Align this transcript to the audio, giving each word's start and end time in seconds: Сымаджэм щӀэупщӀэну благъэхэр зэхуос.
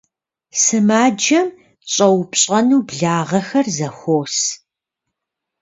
Сымаджэм 0.61 1.47
щӀэупщӀэну 1.91 2.81
благъэхэр 2.87 3.67
зэхуос. 3.75 4.35